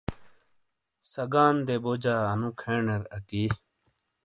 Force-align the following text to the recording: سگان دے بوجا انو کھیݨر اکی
سگان 1.11 1.55
دے 1.67 1.75
بوجا 1.83 2.15
انو 2.31 2.49
کھیݨر 2.59 3.01
اکی 3.15 3.45